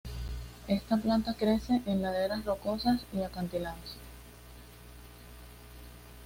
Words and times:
Esta 0.67 0.97
planta 0.97 1.35
crece 1.35 1.79
en 1.85 2.01
laderas 2.01 2.43
rocosas 2.43 3.01
y 3.13 3.21
acantilados. 3.21 3.97